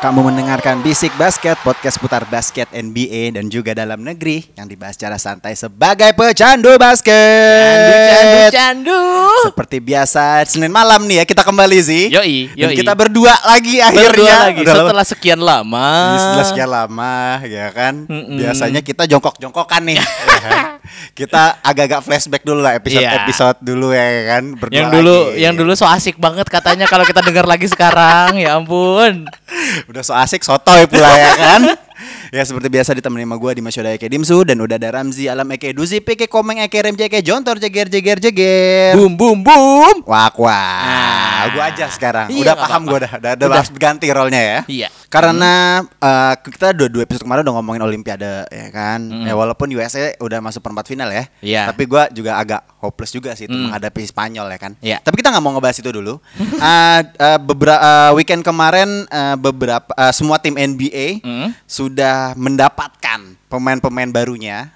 [0.00, 5.20] Kamu mendengarkan Bisik Basket, podcast putar basket NBA dan juga dalam negeri yang dibahas secara
[5.20, 8.08] santai sebagai pecandu basket.
[8.08, 9.02] Candu, candu.
[9.44, 12.08] Seperti biasa Senin malam nih ya kita kembali sih.
[12.08, 12.80] Yoi, Dan yoi.
[12.80, 14.08] kita berdua lagi akhirnya.
[14.08, 15.88] Berdua lagi Udah lama- setelah sekian lama.
[16.16, 17.94] setelah sekian lama ya kan.
[18.08, 18.36] Mm-mm.
[18.40, 20.00] Biasanya kita jongkok-jongkokan nih.
[20.00, 20.64] ya kan?
[21.12, 24.56] Kita agak-agak flashback dulu lah episode-episode dulu ya kan.
[24.56, 25.44] Berdua Yang dulu lagi.
[25.44, 28.40] yang dulu so asik banget katanya kalau kita dengar lagi sekarang.
[28.40, 29.28] Ya ampun.
[29.90, 31.62] Udah so asik sotoy pula ya kan
[32.36, 35.50] Ya seperti biasa ditemani sama gue di Masyoda Eke Dimsu Dan udah ada Ramzi Alam
[35.50, 40.06] Eke Duzi Peke Komeng Eke Rem Eke Jontor Jeger Jeger Jeger Boom boom boom.
[40.06, 41.19] Wak wak Nah.
[41.48, 42.26] Gue aja sekarang.
[42.28, 43.12] Iya, Udah paham gue dah.
[43.16, 43.64] Udah, udah, Udah.
[43.74, 44.58] ganti role-nya ya.
[44.68, 44.88] Iya.
[45.08, 49.00] Karena eh, kita dua, dua episode kemarin udah ngomongin Olimpiade ya kan?
[49.24, 51.24] Ya walaupun USA udah masuk perempat final ya.
[51.40, 51.62] Iya.
[51.72, 54.72] Tapi gue juga agak hopeless juga sih itu menghadapi Spanyol ya kan?
[54.78, 54.98] Iya.
[55.00, 56.20] Tapi kita nggak mau ngebahas itu dulu.
[57.50, 61.52] Beberapa weekend kemarin eh, beberapa eh, semua tim NBA Hmm.
[61.66, 64.70] sudah mendapatkan pemain-pemain barunya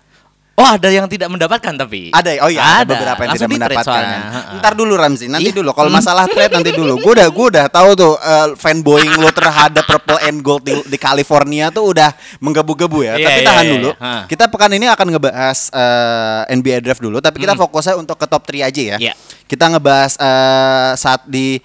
[0.55, 2.15] Oh ada yang tidak mendapatkan tapi.
[2.15, 2.91] ada oh iya ada, Ada.
[2.95, 3.91] beberapa yang Langsung tidak mendapatkan.
[3.91, 4.19] soalnya.
[4.55, 5.59] Ntar dulu Ramzi, nanti Iya.
[5.59, 5.71] dulu.
[5.75, 6.95] Kalau masalah trade nanti dulu.
[7.03, 10.95] Gue udah gue udah tahu tuh eh, fanboying lo terhadap purple and gold di, di
[10.95, 13.19] California tuh udah menggebu-gebu ya.
[13.19, 13.91] Iya, tapi iya, tahan iya, dulu.
[13.91, 14.05] iya.
[14.07, 14.13] Ha.
[14.31, 18.43] Kita pekan ini akan ngebahas eh, NBA draft dulu, tapi kita fokusnya untuk ke top
[18.47, 18.97] 3 aja ya.
[19.11, 19.15] Iya.
[19.51, 21.59] Kita ngebahas eh, saat di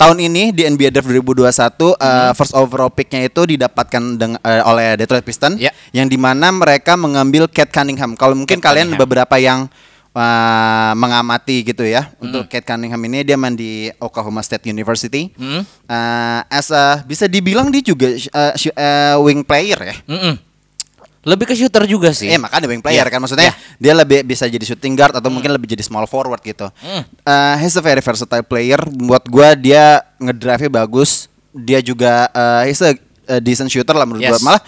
[0.00, 4.96] tahun ini di NBA Draft 2021 eh, first overall picknya itu didapatkan deng- eh, oleh
[4.96, 5.76] Detroit Pistons Iya.
[5.92, 8.16] yang di mana mereka mengambil Cat Cunningham.
[8.16, 9.04] Kalau mungkin Cat kalian Cunningham.
[9.04, 9.68] beberapa yang
[10.10, 15.30] uh, mengamati gitu ya untuk Cat Cunningham ini dia main di Oklahoma State University.
[15.36, 15.62] Hmm.
[15.84, 19.96] Uh, as a, bisa dibilang dia juga uh, sh- uh, wing player ya.
[20.08, 20.34] Mm-mm.
[21.20, 22.26] Lebih ke shooter juga sih.
[22.26, 23.12] Eh makanya wing player Iya.
[23.12, 23.54] kan maksudnya Iya.
[23.76, 26.64] dia lebih bisa jadi shooting guard atau mungkin lebih jadi small forward gitu.
[26.80, 27.04] Hmm.
[27.20, 28.80] Uh, he's a very versatile player.
[28.80, 31.28] Buat gua dia ngedrive bagus.
[31.52, 34.40] Dia juga uh, he's a, a decent shooter lah menurut Yes.
[34.40, 34.56] gua.
[34.56, 34.62] Malah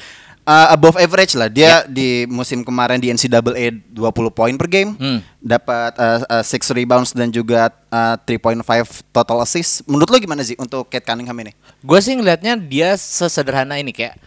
[0.44, 1.48] uh, above average lah.
[1.48, 4.92] Dia di musim kemarin di NCAA 20 poin per game.
[4.92, 5.24] Hmm.
[5.40, 8.60] Dapat uh, uh, six rebounds dan juga uh, 3.5
[9.08, 9.88] total assist.
[9.88, 11.56] Menurut lo gimana sih untuk Kate Cunningham ini?
[11.80, 14.20] Gue sih ngelihatnya dia sesederhana ini kayak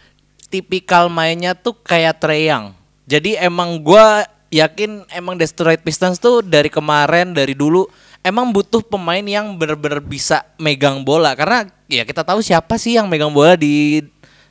[0.56, 2.72] tipikal mainnya tuh kayak Trae Young.
[3.04, 4.08] Jadi emang gue
[4.56, 7.84] yakin emang Detroit Pistons tuh dari kemarin dari dulu
[8.24, 13.12] emang butuh pemain yang bener-bener bisa megang bola karena ya kita tahu siapa sih yang
[13.12, 14.00] megang bola di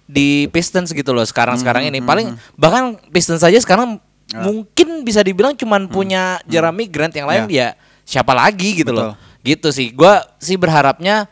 [0.05, 2.05] di Pistons gitu loh sekarang-sekarang ini.
[2.05, 3.97] Paling bahkan Pistons saja sekarang
[4.35, 7.73] mungkin bisa dibilang cuman punya Jeremy Grant yang lain ya
[8.05, 9.17] siapa lagi gitu loh.
[9.41, 9.89] Gitu sih.
[9.89, 11.25] Gua sih berharapnya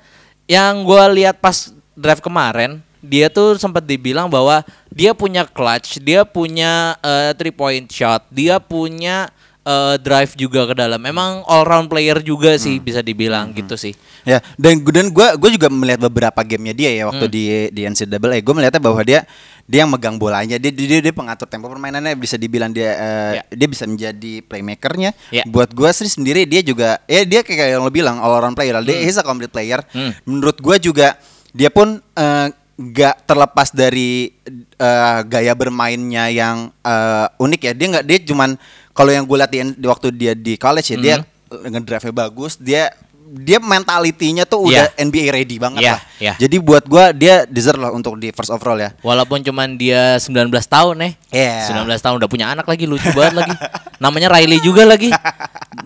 [0.49, 6.23] yang gua lihat pas drive kemarin dia tuh sempat dibilang bahwa dia punya clutch, dia
[6.23, 9.27] punya eh, three point shot, dia punya
[9.67, 11.03] eh, drive juga ke dalam.
[11.03, 13.93] Memang all round player juga sih bisa dibilang gitu sih.
[14.23, 18.39] Ya, dan dan gue gue juga melihat beberapa gamenya dia ya waktu di di NCAA.
[18.39, 19.27] Gue melihatnya bahwa dia
[19.67, 23.43] dia yang megang bolanya, dia dia, dia pengatur tempo permainannya bisa dibilang dia eh, Ya.
[23.51, 25.11] dia bisa menjadi playmakernya.
[25.35, 25.43] Ya.
[25.51, 28.79] Buat gue sih sendiri dia juga ya dia kayak yang lo bilang all around player.
[28.87, 29.83] Dia he's a complete player.
[29.91, 30.15] Hmm.
[30.23, 31.19] Menurut gue juga
[31.51, 34.33] dia pun eh, nggak terlepas dari
[34.77, 37.73] eh, gaya bermainnya yang eh, unik ya.
[37.73, 38.51] Dia nggak dia cuman
[38.93, 41.17] kalau yang gue lihat di, waktu dia di college ya dia
[41.53, 41.69] Hmm.
[41.69, 42.89] ngedrive bagus, dia
[43.29, 45.05] dia mentalitinya tuh udah Iya.
[45.05, 46.01] NBA ready banget Iya, lah.
[46.17, 46.33] iya.
[46.37, 48.93] Jadi buat gua dia deserve lah untuk di first overall ya.
[49.01, 51.13] Walaupun cuman dia 19 tahun nih.
[51.29, 51.73] Iya.
[51.73, 53.53] 19 tahun udah punya anak lagi lucu banget lagi.
[54.05, 55.09] Namanya Riley juga lagi.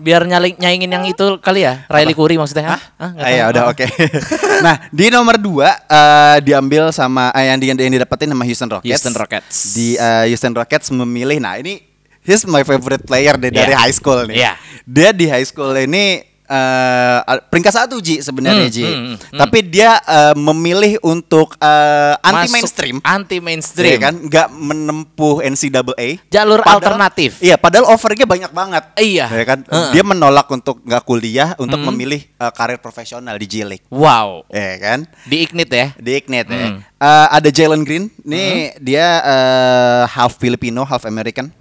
[0.07, 1.83] Biar nyaling nyaingin yang itu kali ya.
[1.91, 2.79] Riley Curry maksudnya.
[2.79, 2.81] Hah?
[2.95, 3.11] Hah?
[3.19, 3.71] Ah, ya udah Ah.
[3.75, 3.83] oke.
[4.65, 8.87] nah di nomor dua eh, diambil sama eh, yang, di, yang didapetin sama Houston Rockets.
[8.87, 9.55] Houston Rockets.
[9.75, 11.43] Di eh, Houston Rockets memilih.
[11.43, 11.83] Nah ini
[12.23, 13.83] he's my favorite player deh dari Iya.
[13.83, 14.47] high school nih.
[14.47, 14.53] Iya.
[14.87, 18.85] Dia di high school ini eh peringkat satu Ji sebenarnya Hmm, Ji.
[18.87, 19.37] hmm, hmm.
[19.37, 22.95] Tapi dia eh, memilih untuk eh, anti Masuk mainstream.
[23.03, 23.91] Anti mainstream.
[23.91, 27.31] Iya kan nggak menempuh NCAA Jalur Padahal- alternatif.
[27.39, 28.83] Iya, padahal offernya banyak banget.
[28.95, 29.25] Iya.
[29.27, 29.59] Ya kan?
[29.63, 29.91] Heeh.
[29.91, 31.91] Dia menolak untuk nggak kuliah untuk Hmm.
[31.91, 33.85] memilih uh, karir profesional di J League.
[33.87, 34.47] Wow.
[34.47, 34.99] Ya kan?
[35.23, 35.87] Di Ignite ya.
[35.95, 36.67] Di Ignite ya.
[36.71, 36.79] Hmm.
[36.97, 38.07] Uh, ada Jalen Green.
[38.23, 41.51] Nih dia uh, half Filipino, half American.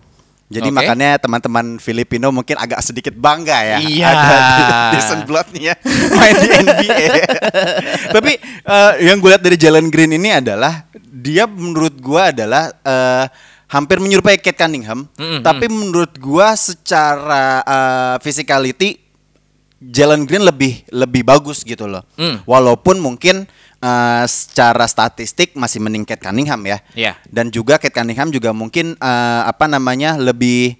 [0.46, 0.76] Jadi Oke.
[0.78, 4.06] makanya teman-teman Filipino mungkin agak sedikit bangga ya Iya.
[4.06, 4.36] ada
[4.94, 5.74] di Sunblood-nya
[6.14, 7.06] main di NBA.
[8.14, 8.32] Tapi
[8.62, 13.26] eh, yang gue lihat dari Jalen Green ini adalah dia menurut gue adalah eh,
[13.66, 15.42] hampir menyerupai Kate Cunningham, Mm-mm.
[15.42, 19.02] tapi menurut gue secara eh, physicality
[19.82, 22.06] Jalen Green lebih lebih bagus gitu loh.
[22.14, 22.46] Mm.
[22.46, 23.50] Walaupun mungkin
[23.86, 26.78] eh, secara statistik masih mending Kate Cunningham ya.
[26.92, 27.12] Iya.
[27.24, 30.74] Dan juga Kate Cunningham juga mungkin eh, apa namanya lebih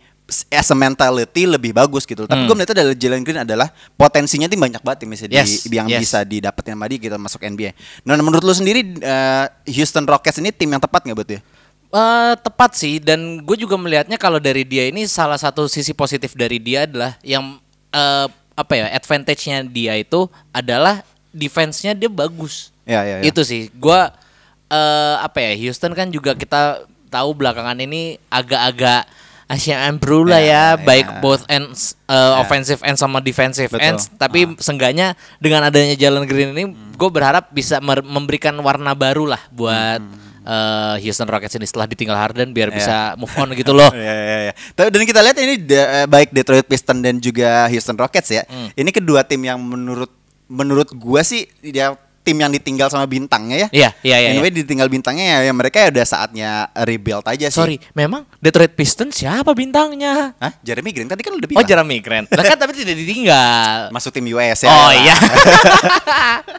[0.50, 2.26] as a mentality lebih bagus gitu.
[2.26, 2.48] Tapi Hmm.
[2.50, 5.86] gue melihatnya dari Jalen Green adalah potensinya tuh banyak banget yang bisa di- Yes, yang
[5.86, 6.00] yes.
[6.02, 7.70] bisa didapetin sama dia gitu masuk NBA.
[8.02, 11.40] Nah menurut lu sendiri eh, Houston Rockets ini tim yang tepat nggak buat dia?
[11.86, 16.34] Eh, tepat sih dan gue juga melihatnya kalau dari dia ini salah satu sisi positif
[16.34, 17.62] dari dia adalah yang
[17.94, 22.74] eh, apa ya advantage-nya dia itu adalah defense-nya dia bagus.
[22.86, 23.24] Ya, ya, ya.
[23.26, 23.68] Itu sih.
[23.74, 24.14] Gua
[24.66, 29.06] eh, apa ya Houston kan juga kita tahu belakangan ini agak-agak
[29.46, 31.18] Asia improve lah Ya, ya, baik ya.
[31.22, 33.78] both ends eh, offensive ends sama defensive Betul.
[33.78, 33.88] Ah.
[33.94, 34.10] ends.
[34.10, 40.02] Tapi seenggaknya dengan adanya Jalen Green ini, gue berharap bisa memberikan warna baru lah buat
[40.42, 42.74] eh, Houston Rockets ini setelah ditinggal Harden biar Ya.
[42.74, 43.86] bisa move on gitu loh.
[43.94, 44.52] Iya, iya, iya.
[44.74, 48.42] Tapi dan kita lihat ini eh, baik Detroit Pistons dan juga Houston Rockets ya.
[48.50, 48.74] Hmm.
[48.74, 50.10] Ini kedua tim yang menurut
[50.50, 51.94] menurut gua sih dia
[52.26, 53.68] tim yang ditinggal sama bintangnya ya.
[53.70, 56.50] Iya, iya, iya, Anyway ditinggal bintangnya ya, ya mereka ya udah saatnya
[56.82, 57.54] rebuild aja sih.
[57.54, 60.34] Sorry, memang Detroit Pistons siapa bintangnya?
[60.42, 60.52] Hah?
[60.66, 61.62] Jeremy Green tadi kan udah Oh bilang.
[61.70, 62.26] Jeremy Grant.
[62.34, 63.78] Lah kan tapi tidak ditinggal.
[63.94, 64.74] Masuk tim US ya.
[64.74, 65.14] Oh iya.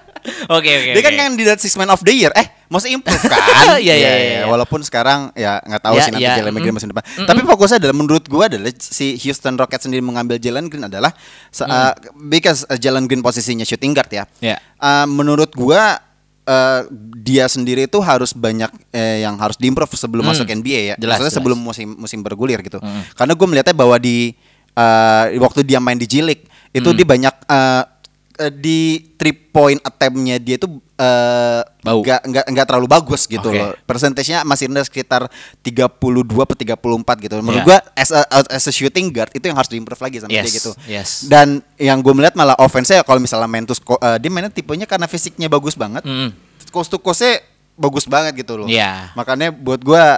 [0.48, 0.92] Oke oke.
[0.92, 1.20] Dia kan oke.
[1.24, 2.32] kandidat Six Man of the Year.
[2.36, 3.40] Eh, most improve kan?
[3.78, 4.42] Iya, iya, iya, iya.
[4.46, 6.60] Walaupun sekarang ya nggak tahu Iya, sih nanti iya, Jalen mm.
[6.60, 7.04] Green musim depan.
[7.04, 11.12] Tapi fokusnya adalah menurut gua adalah si Houston Rockets sendiri mengambil Jalen Green adalah
[11.48, 14.24] se- uh, because uh, Jalen Green posisinya shooting guard ya.
[14.24, 14.44] Mm.
[14.44, 14.58] Iya.
[14.78, 16.00] Uh, menurut gua
[16.44, 16.82] uh,
[17.18, 20.32] dia sendiri itu harus banyak eh, yang harus diimprove sebelum Hmm.
[20.32, 20.96] masuk NBA ya.
[20.96, 21.36] Jelas, Maksudnya jelas.
[21.36, 22.80] sebelum musim musim bergulir gitu.
[23.14, 24.32] Karena gue melihatnya bahwa di
[24.74, 26.98] uh, waktu dia main di League itu Hmm.
[26.98, 27.84] dia banyak uh,
[28.38, 32.02] uh, di three point attempt-nya dia itu uh, Bau.
[32.02, 33.58] nggak nggak nggak terlalu bagus gitu Oke.
[33.58, 33.74] loh.
[33.84, 35.26] Persentasenya masih rendah sekitar
[35.62, 35.84] 32
[36.24, 36.78] atau 34
[37.22, 37.34] gitu.
[37.40, 37.66] Menurut Iya.
[37.66, 40.54] gua as a, as a shooting guard itu yang harus diimprove lagi sama Yes, dia
[40.56, 40.72] gitu.
[40.86, 41.10] yes.
[41.26, 45.46] Dan yang gue melihat malah offense-nya kalau misalnya sko- uh, dia mainnya tipenya karena fisiknya
[45.48, 46.02] bagus banget.
[46.02, 46.34] Mm.
[46.70, 47.42] Coast to coast-nya
[47.74, 48.68] bagus banget gitu loh.
[48.68, 49.14] Iya.
[49.14, 50.18] Makanya buat gua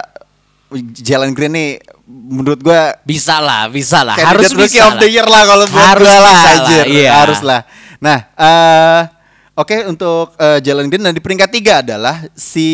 [0.94, 1.70] Jalen Green nih
[2.06, 4.14] menurut gua Bisa lah, bisa lah.
[4.14, 5.10] Harus rookie bisa of the lah.
[5.10, 6.84] year lah kalau buat Harus gue lah, anjir.
[6.86, 7.10] iya.
[7.12, 7.60] Harus lah.
[8.00, 9.02] Nah, eh
[9.52, 12.68] oke untuk eh, Jalen Green dan di peringkat tiga adalah si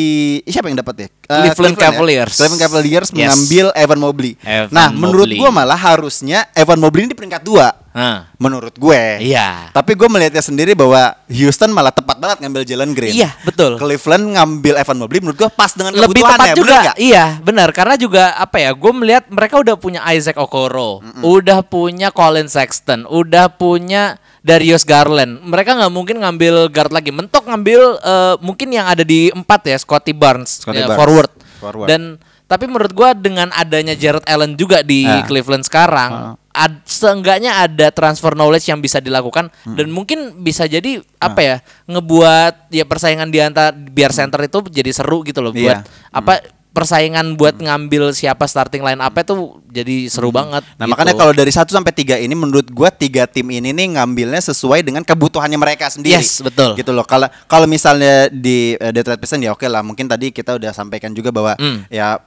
[0.47, 1.09] siapa yang dapat ya?
[1.27, 1.83] Eh, Cleveland ya?
[1.91, 2.35] Cavaliers.
[2.39, 3.15] Cleveland Cavaliers Yes.
[3.19, 4.33] mengambil Evan Mobley.
[4.41, 5.43] Evan nah, menurut Mobley.
[5.43, 7.75] gua malah harusnya Evan Mobley ini di peringkat dua.
[7.97, 8.29] Hah.
[8.37, 9.03] Menurut gue.
[9.25, 9.73] Iya.
[9.73, 13.17] Tapi gue melihatnya sendiri bahwa Houston malah tepat banget ngambil Jalen Green.
[13.17, 13.81] Iya, betul.
[13.81, 16.77] Cleveland ngambil Evan Mobley menurut gue pas dengan Lebih tepat bener juga.
[16.93, 16.97] nggak?
[17.01, 17.69] Iya, benar.
[17.73, 18.77] Karena juga apa ya?
[18.77, 25.43] Gue melihat mereka udah punya Isaac Okoro, udah punya Colin Sexton, udah punya Darius Garland.
[25.43, 27.11] Mereka nggak mungkin ngambil guard lagi.
[27.11, 30.99] Mentok ngambil eh, mungkin yang ada di empat ya, Scotty Barnes, Scotty ya, Barnes.
[31.03, 31.31] forward.
[31.59, 31.89] Forward.
[31.91, 32.03] Dan
[32.47, 35.27] tapi menurut gua dengan adanya Jared Allen juga di Ah.
[35.27, 39.75] Cleveland sekarang, ad- seenggaknya ada transfer knowledge yang bisa dilakukan Hmm.
[39.75, 41.27] dan mungkin bisa jadi Ah.
[41.27, 41.57] apa ya
[41.91, 45.59] ngebuat ya persaingan di antara biar center itu jadi seru gitu loh Hmm.
[45.59, 45.67] Iya.
[45.67, 45.79] buat
[46.15, 46.33] apa
[46.77, 50.61] persaingan buat ngambil siapa starting line apa itu jadi seru banget.
[50.77, 50.93] Nah gitu.
[50.93, 54.85] makanya kalau dari 1 sampai 3 ini menurut gua tiga tim ini nih ngambilnya sesuai
[54.85, 56.21] dengan kebutuhannya mereka sendiri.
[56.21, 56.77] Yes, betul.
[56.77, 57.09] Gitu loh.
[57.09, 59.81] Kalau kalau misalnya di uh, Detroit Pistons ya oke lah.
[59.81, 61.89] Mungkin tadi kita udah sampaikan juga bahwa Hmm.
[61.89, 62.21] ya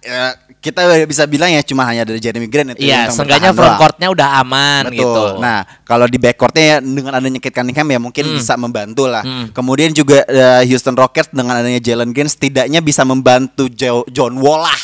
[0.00, 4.08] ya, kita bisa bilang ya cuma hanya dari Jeremy Grant itu Iya, seenggaknya front courtnya
[4.10, 4.98] udah aman Betul.
[4.98, 5.24] gitu.
[5.38, 8.36] Nah, kalau di backcourtnya ya dengan adanya Kate Cunningham ya mungkin Hmm.
[8.36, 9.22] bisa membantu lah.
[9.22, 9.50] Hmm.
[9.50, 14.66] Kemudian juga uh, Houston Rockets dengan adanya Jalen Green setidaknya bisa membantu Jo- John Wall
[14.66, 14.80] lah.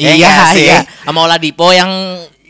[0.00, 0.78] Ya Iya, iya.
[1.04, 1.90] Sama Oladipo yang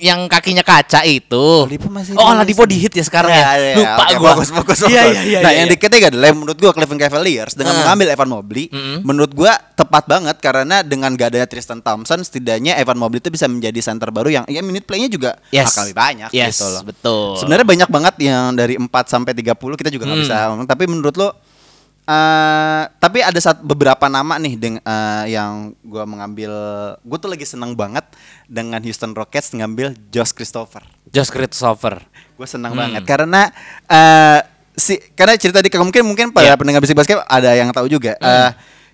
[0.00, 1.68] yang kakinya kaca itu.
[1.68, 3.44] Oladipo masih oh, di- Oladipo di hit ya sekarang ya.
[3.52, 4.30] iya, Lupa oke, gua.
[4.32, 5.12] Fokus, fokus, Iya, fokus.
[5.12, 5.38] iya, iya.
[5.38, 5.72] nah, iya, yang iya.
[5.72, 7.80] di ketiga adalah menurut gua Cleveland Cavaliers dengan Hmm.
[7.84, 8.96] mengambil Evan Mobley, Mm-mm.
[9.02, 13.44] menurut gua tepat banget karena dengan gak adanya Tristan Thompson, setidaknya Evan Mobley itu bisa
[13.44, 15.70] menjadi center baru yang ya minute playnya juga Yes.
[15.70, 16.82] akan lebih banyak Yes, gitu loh.
[16.82, 17.36] betul.
[17.36, 20.26] Sebenarnya banyak banget yang dari 4 sampai 30 kita juga nggak Hmm.
[20.26, 21.28] bisa tapi menurut lo
[22.10, 26.50] eh tapi ada satu beberapa nama nih deng, eh, yang gua mengambil
[26.98, 28.02] gue tuh lagi seneng banget
[28.44, 32.02] dengan Houston Rockets ngambil Josh Christopher Josh Christopher.
[32.34, 32.82] gue senang Hmm.
[32.82, 33.52] banget karena
[33.86, 34.40] eh
[34.74, 36.58] si karena cerita di mungkin mungkin pada Iya.
[36.58, 38.50] pendengar bisik basket ada yang tahu juga eh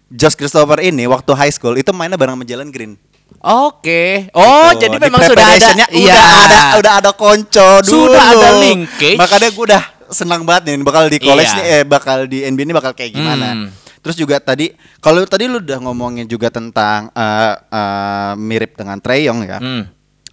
[0.07, 2.95] Josh Christopher ini waktu high school itu mainnya bareng Jalen Green.
[3.43, 4.31] Oke.
[4.31, 4.87] Oh, Gitu.
[4.87, 5.71] jadi Di memang sudah ada.
[5.91, 6.15] Iya.
[6.15, 8.11] udah ada udah ada konco dulu.
[8.11, 9.19] Sudah ada linkage.
[9.19, 11.59] Makanya gue udah senang banget nih bakal di college Iya.
[11.59, 13.49] nih eh bakal di NBA ini bakal kayak gimana.
[13.53, 13.69] Hmm.
[14.01, 14.71] Terus juga tadi
[15.03, 19.59] kalau tadi lu udah ngomongin juga tentang eh, eh, mirip dengan Trey Young ya.
[19.59, 19.85] Hmm.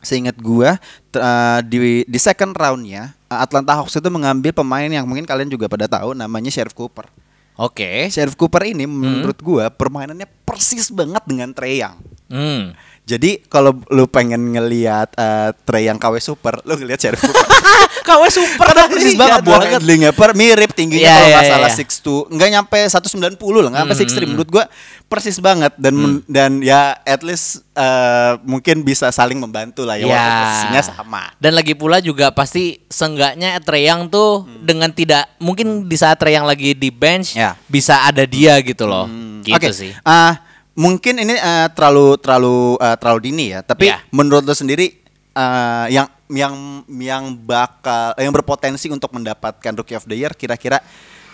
[0.04, 0.76] seingat gua
[1.16, 5.88] eh, di di second roundnya Atlanta Hawks itu mengambil pemain yang mungkin kalian juga pada
[5.88, 7.08] tahu namanya Sheriff Cooper.
[7.56, 8.12] Oke.
[8.12, 11.96] Sheriff Cooper ini menurut gua permainannya persis banget dengan Trey Young.
[12.34, 12.74] Hmm.
[13.04, 17.46] Jadi kalau lu pengen ngelihat eh, Trey Young KW Super, lu ngelihat Sheriff Cooper.
[18.04, 21.48] KW super Karena persis banget Iya, ball handlingnya per mirip tingginya Iya, kalau iya, nggak
[21.48, 22.28] salah iya.
[22.28, 24.64] 6'2 nggak nyampe 190 lah nggak sampai 6'3 menurut gua
[25.06, 26.20] persis banget dan Hmm.
[26.26, 31.56] dan ya at least eh, mungkin bisa saling membantu lah ya, walaupun posisinya sama Dan
[31.56, 36.92] lagi pula juga pasti senggaknya Treyang tuh dengan tidak mungkin di saat Treyang lagi di
[36.92, 37.56] bench Ya.
[37.66, 39.08] bisa ada dia gitu loh.
[39.40, 39.96] Gitu Oke, sih.
[40.04, 40.40] ah,
[40.74, 44.02] mungkin ini eh, terlalu terlalu eh, terlalu dini ya tapi Ya.
[44.10, 44.90] menurut lo sendiri
[45.34, 46.54] eh, yang yang
[46.90, 50.82] yang bakal yang berpotensi untuk mendapatkan Rookie of the Year kira-kira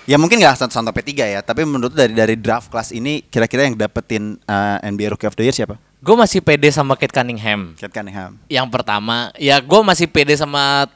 [0.04, 3.80] ya mungkin nggak sampai tiga ya tapi menurut dari dari draft kelas ini kira-kira yang
[3.80, 5.80] dapetin eh, NBA Rookie of the Year siapa?
[6.00, 7.76] Gue masih pede sama Kate Cunningham.
[7.76, 8.40] Kate Cunningham.
[8.48, 10.88] Yang pertama, ya gue masih pede sama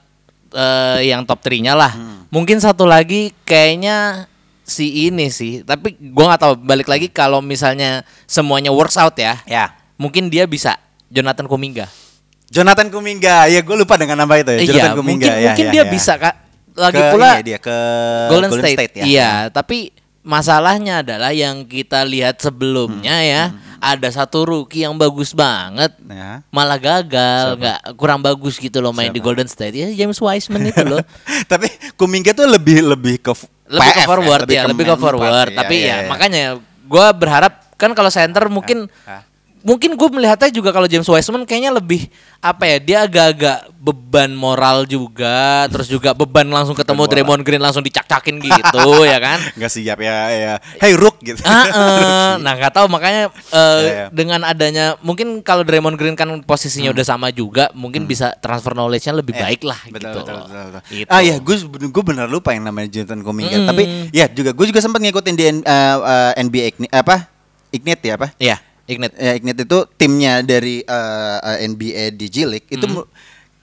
[0.56, 1.92] eh, yang top 3-nya lah.
[1.92, 2.24] Hmm.
[2.32, 4.32] Mungkin satu lagi kayaknya
[4.64, 5.62] si ini sih.
[5.62, 6.54] Tapi gue nggak tahu.
[6.64, 9.40] Balik lagi kalau misalnya semuanya works out ya.
[9.48, 9.76] Ya.
[10.00, 10.80] Mungkin dia bisa
[11.14, 11.86] Jonathan Kuminga.
[12.54, 14.62] Jonathan Kuminga, ya gue lupa dengan nama itu ya.
[14.62, 15.90] Jonathan iya, Kuminga, mungkin ya, mungkin ya, dia ya.
[15.90, 16.36] bisa kak.
[16.74, 17.78] Lagi Ke pula ini ya dia ke
[18.34, 18.94] Golden, State.
[18.98, 19.06] ya.
[19.06, 19.94] Iya, tapi
[20.26, 23.44] masalahnya adalah yang kita lihat sebelumnya Hmm, ya,
[23.78, 25.94] ada satu rookie yang bagus banget.
[26.10, 26.42] Ya.
[26.50, 29.76] Malah gagal, nggak kurang bagus gitu loh main di Golden State.
[29.76, 31.04] Ya James Wiseman itu loh.
[31.52, 33.34] Tapi Kuminga tuh lebih lebih ke
[33.74, 35.52] lebih ke PF forward ya, lebih ke forward.
[35.58, 36.10] Tapi iya, ya, iya.
[36.10, 36.44] makanya
[36.86, 39.26] gue berharap kan kalau center mungkin Ah.
[39.64, 44.84] Mungkin gue melihatnya juga kalau James Wiseman kayaknya lebih apa ya dia agak-agak beban moral
[44.84, 47.12] juga, terus juga beban langsung ketemu moral.
[47.12, 49.40] Draymond Green langsung dicak-cakin gitu ya kan.
[49.56, 53.80] nggak siap ya ya hey Rook gitu Ah, eh, nah nggak tahu makanya eh, Iya,
[53.88, 54.06] iya.
[54.12, 59.16] dengan adanya mungkin kalau Draymond Green kan posisinya udah sama juga mungkin bisa transfer knowledge-nya
[59.16, 60.20] lebih Eh, baik lah betul, gitu.
[60.20, 60.82] betul, betul, betul.
[60.92, 61.08] Gitu.
[61.08, 61.56] Ah iya, gue
[61.90, 63.58] gue bener lupa yang namanya Jonathan Kuminga.
[63.58, 63.68] Mm.
[63.68, 67.32] Tapi ya juga gue juga sempat ngikutin di eh, eh, NBA apa
[67.72, 68.28] Ignite ya apa?
[68.38, 69.16] Iya, Ignite.
[69.16, 73.08] Ya, Ignite itu timnya dari eh, eh, NBA di G League itu Mm.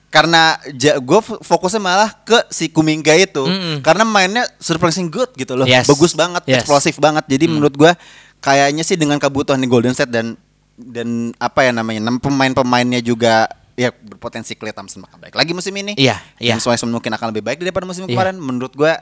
[0.08, 0.58] karena
[0.98, 3.78] gue fokusnya malah ke si Kuminga itu Mm-mm.
[3.78, 5.86] karena mainnya surprising good gitu loh Yes.
[5.86, 6.56] bagus banget Yes.
[6.60, 7.92] eksplosif banget jadi menurut gue
[8.38, 10.34] kayaknya sih dengan kebutuhan di Golden State dan
[10.74, 15.70] dan apa ya namanya enam pemain-pemainnya juga ya berpotensi Klay Thompson bakal baik lagi musim
[15.72, 16.52] ini Iya, iya.
[16.52, 18.12] James Wiseman mungkin akan lebih baik daripada musim Iya.
[18.12, 18.92] kemarin menurut gue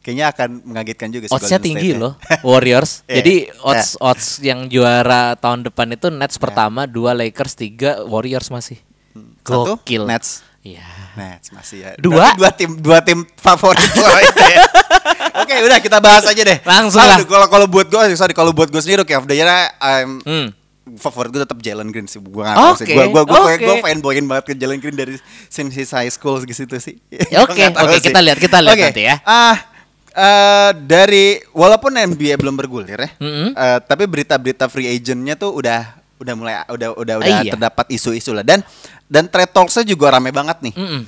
[0.00, 2.14] kayaknya akan mengagetkan juga Odds-nya tinggi State loh
[2.48, 3.02] Warriors.
[3.04, 3.60] Iya, Jadi iya.
[3.60, 8.78] odds odds yang juara tahun depan itu Nets pertama, dua Lakers, tiga Warriors masih.
[9.40, 10.04] Satu, Gokil.
[10.04, 10.44] Nets.
[10.60, 10.84] Iya.
[11.14, 11.90] Nets masih ya.
[11.96, 12.32] Dua?
[12.32, 14.58] Berarti dua tim dua tim favorit lo itu ya.
[15.38, 16.58] Oke, udah kita bahas aja deh.
[16.62, 17.18] Langsung Ah, lah.
[17.22, 20.48] Kalau kalau buat gue, sorry kalau buat gue sendiri, oke, of the year, I'm Hmm.
[20.96, 22.16] favorit gue tetap Jalen Green sih.
[22.16, 22.56] Gue nggak.
[22.74, 23.60] Oke, Gue gue gue oke.
[23.60, 26.96] gue fanboyin banget ke Jalen Green dari since his high school gitu sih.
[27.08, 27.52] Ya, oke,
[27.84, 28.08] oke, sih.
[28.08, 29.20] kita lihat, kita lihat Oke, nanti ya.
[29.22, 29.67] Ah,
[30.18, 33.54] eh, dari walaupun NBA belum bergulir ya, Mm-mm.
[33.54, 37.54] eh, tapi berita-berita free agentnya tuh udah udah mulai udah udah udah Ah, iya.
[37.54, 38.66] terdapat isu-isu lah dan
[39.06, 40.74] dan trade talksnya juga rame banget nih.
[40.74, 41.02] Mm-mm.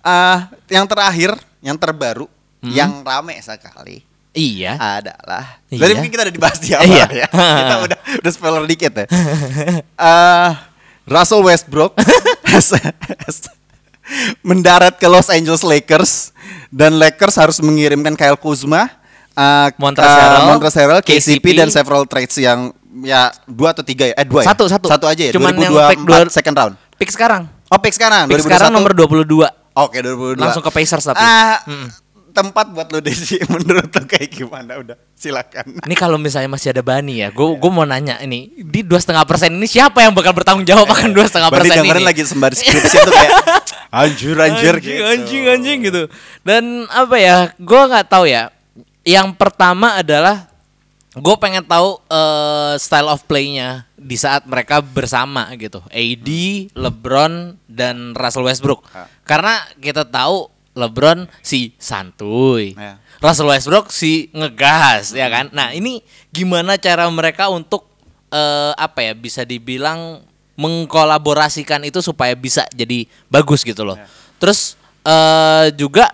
[0.00, 2.28] Ah, yang terakhir, yang terbaru,
[2.62, 4.78] yang rame sekali Iya.
[4.78, 5.58] adalah.
[5.66, 5.80] Iya.
[5.80, 7.06] Tadi mungkin kita udah dibahas di awal Iya.
[7.10, 7.26] ya.
[7.64, 9.06] kita udah udah spoiler dikit ya.
[9.94, 10.70] Ah,
[11.02, 11.96] Russell Westbrook
[12.52, 12.76] has-
[13.26, 13.50] has-
[14.40, 16.32] mendarat ke Los Angeles Lakers
[16.68, 18.88] dan Lakers harus mengirimkan Kyle Kuzma,
[19.32, 20.10] ah, Montrezl
[20.76, 24.14] Harrell, KCP, KCP, dan several trades yang ya dua atau tiga ya?
[24.14, 24.50] Eh dua ya?
[24.50, 24.86] Satu, satu.
[24.86, 25.32] Satu aja ya.
[25.32, 26.74] Cuman yang 2024 pick dua- second round.
[26.96, 27.42] Pick sekarang.
[27.68, 28.26] Oh pick sekarang.
[28.26, 28.46] Pick 2021.
[28.46, 29.46] sekarang nomor 22.
[29.72, 31.22] Oke 2022 Langsung ke Pacers tapi.
[31.22, 31.86] Ah, Mm.
[32.30, 36.80] Tempat buat lo Desi Menurut lo kayak gimana Udah silakan Ini kalau misalnya masih ada
[36.80, 40.32] Bani ya, gue gue mau nanya ini di dua setengah persen ini siapa yang bakal
[40.32, 42.08] bertanggung jawab akan dua setengah persen dengerin ini?
[42.08, 43.34] lagi sembari skripsi tuh kayak
[43.90, 46.02] Anjir anjir anjing, gitu anjing anjing gitu.
[46.46, 48.54] Dan apa ya, gue nggak tahu ya.
[49.02, 50.46] Yang pertama adalah
[51.10, 55.82] gue pengen tahu eh, style of play-nya di saat mereka bersama gitu.
[55.90, 56.28] AD,
[56.70, 58.86] LeBron dan Russell Westbrook.
[58.94, 59.10] Ah.
[59.26, 62.78] Karena kita tahu LeBron si santuy.
[62.78, 63.02] Ya.
[63.20, 65.50] Russell Westbrook si ngegas ya kan.
[65.52, 66.00] Nah, ini
[66.30, 67.86] gimana cara mereka untuk
[68.30, 70.22] eh, apa ya bisa dibilang
[70.60, 73.96] mengkolaborasikan itu supaya bisa jadi bagus gitu loh.
[74.38, 76.12] Terus eh juga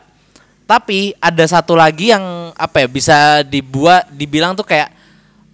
[0.67, 4.91] tapi ada satu lagi yang apa ya bisa dibuat dibilang tuh kayak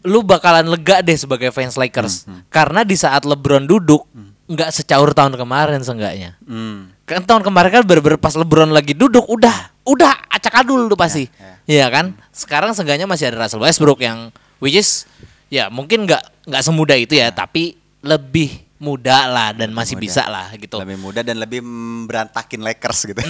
[0.03, 4.05] lu bakalan lega deh sebagai fans Lakers karena di saat LeBron duduk
[4.53, 6.37] nggak secaur tahun kemarin seenggaknya.
[6.45, 6.93] Hmm.
[7.13, 11.29] Kan tahun kemarin kan bener-bener pas LeBron lagi duduk udah udah acak adul tuh pasti.
[11.67, 12.17] Iya kan?
[12.33, 15.05] Sekarang seenggaknya masih ada Russell Westbrook yang which is
[15.53, 18.51] ya mungkin nggak nggak semudah itu ya, tapi lebih
[18.83, 20.03] muda lah dan masih muda.
[20.03, 20.75] bisa lah gitu.
[20.83, 21.63] Lebih muda dan lebih
[22.11, 23.21] berantakin Lakers gitu.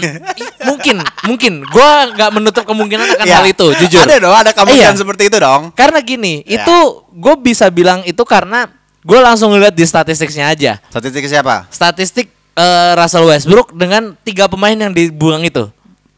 [0.64, 0.96] Mungkin,
[1.28, 1.52] mungkin.
[1.68, 3.36] Gua nggak menutup kemungkinan akan Ya.
[3.36, 4.00] hal itu, jujur.
[4.00, 5.00] Ada dong, ada kemungkinan Iya.
[5.04, 5.68] seperti itu dong.
[5.76, 6.64] Karena gini, Ya.
[6.64, 6.76] itu
[7.12, 8.64] gue bisa bilang itu karena
[9.04, 10.72] gue langsung ngeliat di statistiknya aja.
[10.88, 11.68] Statistik siapa?
[11.68, 15.68] Statistik eh, Russell Westbrook dengan tiga pemain yang dibuang itu.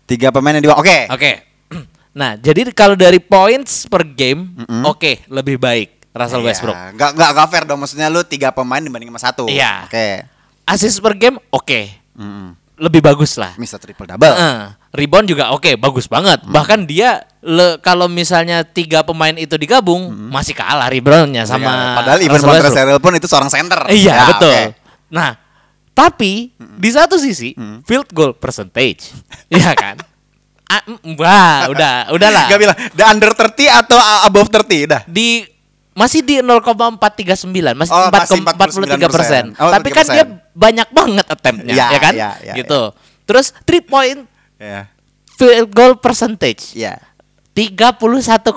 [0.05, 1.09] Tiga pemain yang di Oke.
[1.09, 1.33] Oke.
[2.15, 4.55] Nah, jadi kalau dari points per game,
[4.87, 6.79] oke, lebih baik Russell Iya, Westbrook.
[6.95, 7.83] Nggak, nggak, nggak fair dong.
[7.83, 9.51] Maksudnya lu tiga pemain dibanding sama satu.
[9.51, 9.83] Iya.
[9.83, 10.23] Oke.
[10.63, 12.55] Assist per game, oke, Mm-mm.
[12.79, 13.59] lebih bagus lah.
[13.59, 13.83] Mr.
[13.83, 14.31] Triple Double.
[14.31, 14.79] Heeh.
[14.95, 16.39] rebound juga oke, bagus banget.
[16.41, 16.55] Hmm.
[16.55, 21.67] Bahkan dia le, kalau misalnya tiga pemain itu digabung, masih kalah reboundnya sama.
[21.67, 21.95] Hmm.
[21.99, 22.79] Padahal even Russell Westbrook.
[22.79, 23.81] Montreal pun itu seorang center.
[23.91, 24.55] Iya Ya, betul.
[24.55, 24.63] oke.
[25.11, 25.31] Nah,
[25.95, 27.55] tapi di satu sisi
[27.87, 29.15] field goal percentage,
[29.55, 29.97] Iya kan?
[30.65, 32.47] Ah, mm, wah, udah, udahlah.
[32.51, 33.95] Gak bilang the under 30 atau
[34.27, 35.03] above 30 dah.
[35.07, 35.47] Di
[35.95, 37.47] masih di 0,439,
[37.79, 39.45] masih Oh, masih 4,43 persen.
[39.55, 39.63] 49%.
[39.63, 40.11] Oh, Tapi kan 3%.
[40.11, 42.13] dia banyak banget attemptnya, Ya, ya kan?
[42.13, 42.91] ya, ya, gitu.
[43.23, 44.27] Terus three point
[44.59, 44.91] Iya.
[45.39, 46.99] field goal percentage Iya.
[47.55, 48.51] 31,5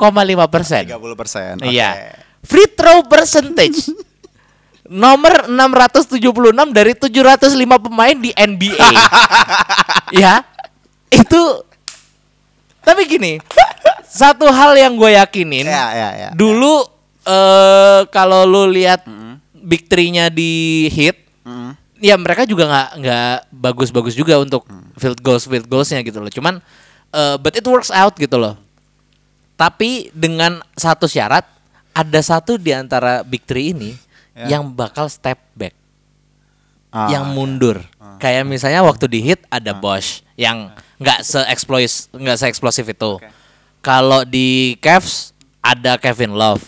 [0.50, 0.84] persen.
[0.90, 1.54] 30 persen.
[1.62, 2.18] Iya.
[2.42, 3.94] Free throw percentage.
[4.88, 6.18] Nomor 676
[6.72, 8.92] dari 705 pemain di NBA.
[10.24, 10.44] ya.
[11.12, 11.64] Itu
[12.82, 13.36] Tapi gini,
[14.08, 16.30] satu hal yang gue yakinin, Iya, iya, iya.
[16.32, 16.88] dulu
[17.28, 19.04] eh kalau lu lihat
[19.52, 21.76] big three-nya di hit, Mm.
[22.00, 24.64] ya mereka juga nggak nggak bagus-bagus juga untuk
[24.96, 26.32] field goals field goalsnya gitu loh.
[26.32, 26.64] Cuman
[27.12, 28.56] eh, but it works out gitu loh.
[29.60, 31.44] Tapi dengan satu syarat,
[31.92, 33.96] ada satu di antara big three ini
[34.38, 34.54] Ya.
[34.54, 35.74] yang bakal step back,
[36.88, 37.82] Ah, yang mundur.
[38.18, 43.18] Kayak misalnya waktu di hit ada Bosch yang nggak se-exploit nggak se-eksplosif itu.
[43.80, 46.64] Kalau di Cavs ada Kevin Love.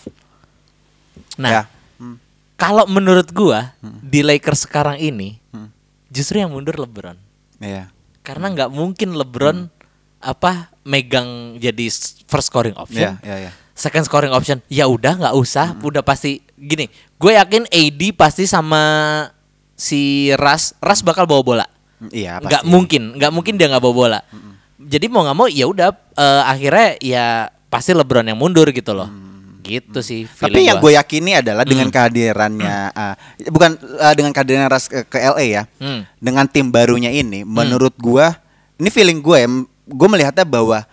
[1.37, 1.63] Nah, Ya.
[1.95, 2.17] Hmm.
[2.55, 3.71] kalau menurut gua
[4.01, 5.37] di Lakers sekarang ini
[6.09, 7.15] justru yang mundur LeBron.
[7.59, 7.93] Iya.
[8.19, 9.69] Karena nggak mungkin LeBron
[10.19, 11.85] apa megang jadi
[12.25, 13.15] first scoring option.
[13.15, 13.51] Iya, iya, iya.
[13.71, 14.59] Second scoring option.
[14.67, 16.91] Ya udah nggak usah, udah pasti gini.
[17.15, 18.81] Gue yakin AD pasti sama
[19.79, 21.65] si Ras, Ras bakal bawa bola.
[22.11, 22.71] Iya, Nggak pasti.
[22.71, 24.19] mungkin, nggak mungkin dia nggak bawa bola.
[24.79, 27.25] Jadi mau nggak mau ya udah eh, akhirnya ya
[27.67, 29.07] pasti LeBron yang mundur gitu loh.
[29.59, 30.25] Gitu sih.
[30.25, 33.15] Tapi yang gue yakini adalah dengan kehadirannya uh,
[33.51, 35.63] bukan uh, dengan kehadiran Ras ke, ke LA ya.
[35.77, 36.07] Hmm.
[36.17, 38.33] Dengan tim barunya ini menurut gua
[38.79, 39.45] ini feeling gue
[39.85, 40.87] gue melihatnya bahwa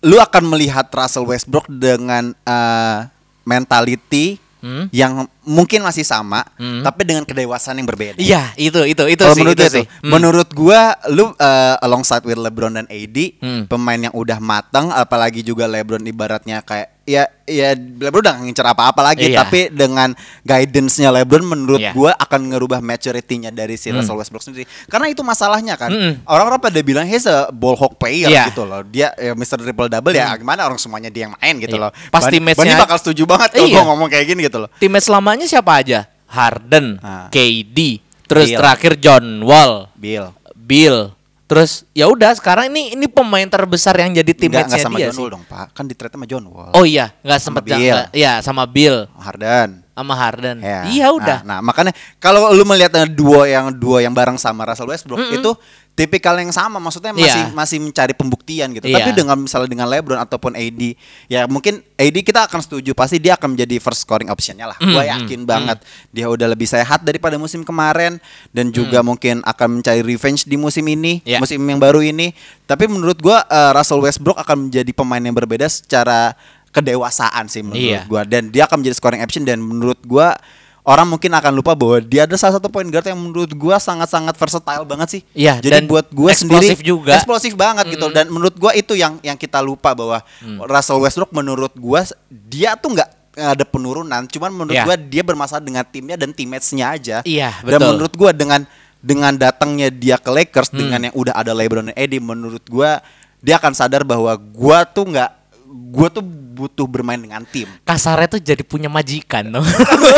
[0.00, 3.04] lu akan melihat Russell Westbrook dengan uh,
[3.44, 4.86] mentality Hmm.
[4.90, 6.80] yang mungkin masih sama Hmm.
[6.80, 8.16] tapi dengan kedewasaan yang berbeda.
[8.16, 9.40] Iya, itu itu itu Kalau sih.
[9.40, 9.84] menurut itu gue sih.
[9.84, 10.10] Hmm.
[10.10, 11.32] menurut gua lu uh,
[11.80, 13.64] alongside with LeBron dan AD, Hmm.
[13.66, 19.02] pemain yang udah matang, apalagi juga LeBron ibaratnya kayak ya ya LeBron udah ngincer apa-apa
[19.02, 19.42] lagi, Iya.
[19.42, 21.90] tapi dengan guidance-nya LeBron menurut Iya.
[21.90, 23.98] gua akan ngerubah maturity-nya dari si Hmm.
[23.98, 24.64] Russell Westbrook sendiri.
[24.86, 25.90] Karena itu masalahnya kan.
[25.90, 26.22] Mm-mm.
[26.22, 28.30] Orang-orang pada bilang he's a ball hawk player.
[28.30, 28.46] Hmm.
[28.46, 28.80] gitu loh.
[28.84, 29.58] Dia ya, Mr.
[29.58, 31.82] Triple Double ya gimana orang semuanya dia yang main gitu Iya.
[31.82, 31.92] loh.
[32.08, 33.74] Pasti Bani- match-nya- Bani bakal setuju banget kalau Iya.
[33.74, 34.70] gua ngomong kayak gini gitu loh.
[34.78, 36.06] Teammate selamanya siapa aja?
[36.30, 37.26] Harden, Ah.
[37.28, 38.58] KD, terus Bill.
[38.62, 40.30] terakhir John Wall, Bill.
[40.54, 41.10] Bill.
[41.50, 45.18] Terus ya udah sekarang ini ini pemain terbesar yang jadi teammate enggak sama dia John
[45.18, 45.22] sih.
[45.26, 45.74] Wall dong, Pak.
[45.74, 46.70] Kan di trade sama John Wall.
[46.78, 48.06] Oh iya, nggak sempet Bill.
[48.14, 49.82] Iya, sama Bill, Harden.
[50.00, 50.64] sama Harden.
[50.64, 50.80] Ya.
[50.88, 51.44] Iya udah.
[51.44, 55.20] Nah, nah, makanya kalau lu melihat eh, duo yang duo yang bareng sama Russell Westbrook
[55.28, 55.50] itu
[55.92, 57.52] tipikal yang sama, maksudnya masih Iya.
[57.52, 58.88] masih mencari pembuktian gitu.
[58.88, 59.04] Iya.
[59.04, 63.36] Tapi dengan misalnya dengan LeBron ataupun AD, ya mungkin AD kita akan setuju pasti dia
[63.36, 64.76] akan menjadi first scoring optionnya lah.
[64.76, 68.16] Gua Mm, yakin banget dia udah lebih sehat daripada musim kemarin
[68.48, 71.36] dan juga mungkin akan mencari revenge di musim ini, Iya.
[71.36, 72.32] musim yang baru ini.
[72.64, 76.32] Tapi menurut gua eh, Russell Westbrook akan menjadi pemain yang berbeda secara
[76.70, 78.00] kedewasaan sih menurut Iya.
[78.06, 80.38] gua dan dia akan menjadi scoring option dan menurut gua
[80.82, 84.32] orang mungkin akan lupa bahwa dia ada salah satu point guard yang menurut gua sangat-sangat
[84.34, 85.22] versatile banget sih.
[85.32, 87.12] Iya, Jadi dan buat gua sendiri eksplosif juga.
[87.14, 90.64] eksplosif banget gitu dan menurut gua itu yang yang kita lupa bahwa Mm.
[90.64, 94.84] Russell Westbrook menurut gua dia tuh nggak ada penurunan, cuman menurut Iya.
[94.84, 97.16] gua dia bermasalah dengan timnya dan teammates-nya aja.
[97.22, 97.88] Iya, Dan betul.
[97.94, 98.60] menurut gua dengan
[99.00, 100.78] dengan datangnya dia ke Lakers Hmm.
[100.78, 103.00] dengan yang udah ada LeBron dan AD menurut gua
[103.38, 105.30] dia akan sadar bahwa gua tuh nggak
[105.70, 107.70] gua tuh butuh bermain dengan tim.
[107.82, 109.64] Kasarnya tuh jadi punya majikan dong.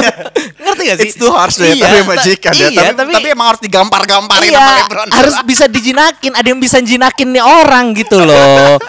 [0.62, 1.06] Ngerti gak sih?
[1.06, 2.58] It's too harsh deh, Iya, tapi ta- majikan ya.
[2.58, 5.08] Iya, Tapi, tapi, tapi emang harus digampar-gamparin iya, sama LeBron.
[5.12, 6.32] harus bisa dijinakin.
[6.34, 8.80] Ada yang bisa jinakin nih orang gitu loh.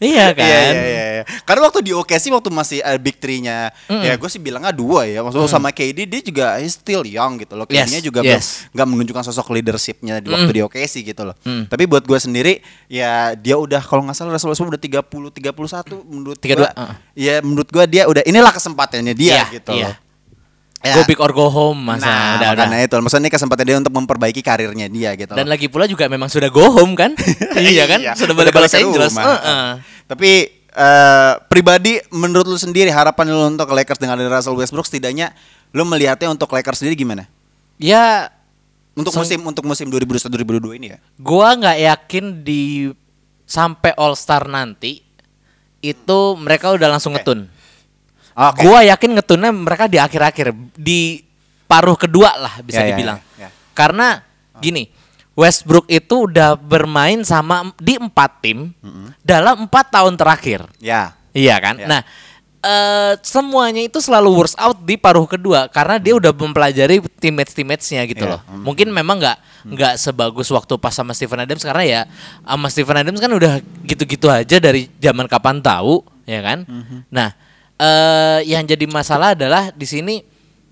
[0.10, 0.48] iya kan?
[0.48, 1.24] Iya, iya, iya, iya.
[1.44, 5.20] Karena waktu di OKC waktu masih uh, big three-nya, ya gue sih bilangnya dua ya.
[5.20, 7.68] Maksudnya sama KD dia juga he's still young gitu loh.
[7.68, 8.64] Yes, KD-nya juga yes.
[8.72, 10.56] nggak menunjukkan sosok leadershipnya di waktu Mm.
[10.56, 11.36] di OKC gitu loh.
[11.44, 11.68] Mm.
[11.68, 16.08] Tapi buat gue sendiri ya dia udah kalau nggak salah Russell Westbrook udah 30 31
[16.08, 16.94] menurut 32, gua uh.
[17.12, 19.86] ya menurut gua dia udah inilah kesempatannya dia Iya, gitu iya.
[19.92, 20.09] loh.
[20.80, 20.96] Ya.
[20.96, 22.64] Go big or go home masa Nah, udah, udah.
[22.64, 22.96] makanya itu.
[22.96, 25.36] Maksudnya ini kesempatan dia untuk memperbaiki karirnya dia gitu.
[25.36, 25.52] Dan loh.
[25.52, 27.12] lagi pula juga memang sudah go home kan?
[27.60, 28.00] iya kan?
[28.16, 29.12] Sudah balik udah Los Angeles.
[29.12, 29.24] rumah.
[29.28, 29.66] Heeh.
[30.08, 30.30] Tapi
[30.72, 35.36] eh, pribadi menurut lu sendiri harapan lu untuk Lakers dengan ada Russell Westbrook setidaknya
[35.70, 37.28] lu melihatnya untuk Lakers sendiri gimana?
[37.76, 38.32] Ya
[38.96, 40.32] Untuk musim untuk musim 2021
[40.64, 40.98] 2022 ini ya.
[41.16, 42.88] gua nggak yakin di
[43.44, 45.04] sampai All Star nanti
[45.78, 47.59] itu mereka udah langsung ngetun.
[48.32, 48.62] Oke.
[48.62, 51.20] Gua yakin ngetunnya mereka di akhir-akhir di
[51.64, 53.18] paruh kedua lah bisa Ya, ya, dibilang.
[53.36, 53.48] ya, ya.
[53.72, 54.22] Karena
[54.58, 54.90] gini,
[55.34, 58.74] Westbrook itu udah bermain sama di empat tim
[59.20, 60.66] dalam empat tahun terakhir.
[60.78, 61.14] Ya.
[61.30, 61.78] Iya kan?
[61.78, 61.86] Ya.
[61.86, 62.00] Nah,
[62.60, 68.04] eh semuanya itu selalu works out di paruh kedua karena dia udah mempelajari teammates teammatesnya
[68.04, 68.36] gitu Iya.
[68.36, 68.40] loh.
[68.52, 69.38] Mungkin memang nggak
[69.70, 72.00] nggak sebagus waktu pas sama Steven Adams karena ya
[72.42, 76.66] sama Steven Adams kan udah gitu-gitu aja dari zaman kapan tahu, ya kan?
[77.08, 77.32] Nah,
[77.80, 80.20] eh yang jadi masalah adalah di sini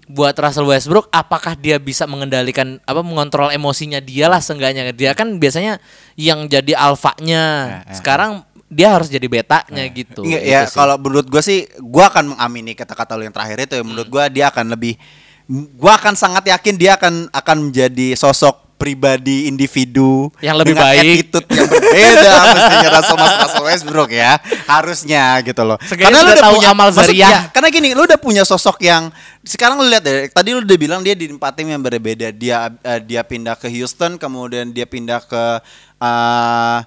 [0.08, 4.92] buat Russell Westbrook apakah dia bisa mengendalikan apa mengontrol emosinya dia lah seenggaknya.
[4.92, 5.80] Dia kan biasanya
[6.16, 7.44] yang jadi alfanya.
[7.44, 7.94] Ya, ya.
[7.96, 8.30] sekarang
[8.68, 10.24] dia harus jadi betanya gitu.
[10.24, 10.76] Enggak, Itu ya sih.
[10.76, 13.84] kalau menurut gue sih gue akan mengamini kata-kata lu yang terakhir itu ya.
[13.84, 14.96] Menurut gue dia akan lebih
[15.48, 21.02] gue akan sangat yakin dia akan akan menjadi sosok pribadi individu Yang lebih baik.
[21.02, 26.56] attitude yang berbeda mestinya Russell Mas Russell Westbrook ya harusnya gitu loh Seenggaknya sudah tahu
[26.62, 27.28] amal maksud- zariah.
[27.28, 29.10] ya, karena gini lu udah punya sosok yang
[29.42, 32.70] sekarang lu lihat deh tadi lu udah bilang dia di empat tim yang berbeda dia
[32.78, 35.44] eh, dia pindah ke Houston kemudian dia pindah ke
[35.98, 36.78] eh,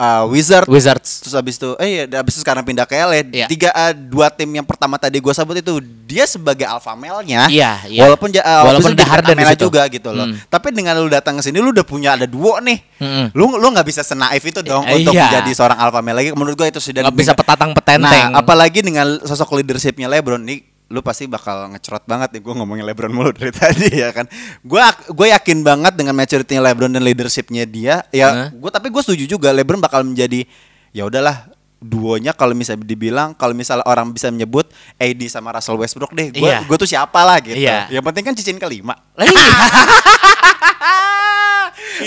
[0.00, 3.20] eh, Wizard Wizards Terus habis itu, eh ya, habis itu sekarang pindah ke LA.
[3.28, 3.46] Iya.
[3.46, 5.76] Tiga, eh, dua tim yang pertama tadi gue sebut itu
[6.08, 7.46] dia sebagai alpha male-nya.
[7.46, 8.00] Iya, iya.
[8.02, 10.26] Walaupun ja- eh, Walaupun itu ada jadi Harden juga gitu loh.
[10.26, 10.40] Hmm.
[10.48, 12.80] Tapi dengan lu datang ke sini lu udah punya ada duo nih.
[12.98, 13.26] Mm-mm.
[13.36, 15.28] Lu lu nggak bisa senaif itu dong Eh, untuk iya.
[15.28, 16.28] menjadi seorang alpha male lagi.
[16.32, 20.69] Menurut gue itu sudah Nggak bisa petatang petenteng Nah, apalagi dengan sosok leadershipnya LeBron nih
[20.90, 24.26] lu pasti bakal ngecerot banget nih gue ngomongin LeBron mulu dari tadi ya kan
[24.60, 29.24] gue gue yakin banget dengan maturity-nya LeBron dan leadershipnya dia ya gue tapi gue setuju
[29.30, 30.42] juga LeBron bakal menjadi
[30.90, 31.46] ya udahlah
[31.78, 36.42] duonya kalau misalnya dibilang kalau misalnya orang bisa menyebut AD sama Russell Westbrook deh gue
[36.60, 37.86] gue tuh siapa lah gitu Iya.
[37.88, 39.30] yang penting kan cincin kelima iya.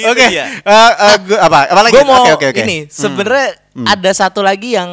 [0.06, 0.46] Oke dia.
[0.60, 2.62] eh, eh, gua- apa apa lagi gue mau Oke, oke, oke.
[2.64, 2.90] ini Hmm.
[2.90, 3.48] sebenarnya
[3.86, 4.90] ada satu lagi yang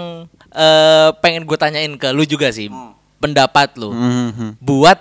[0.50, 2.68] eh, pengen gue tanyain ke lu juga sih
[3.21, 4.57] pendapat lu Hmm.
[4.57, 4.97] buat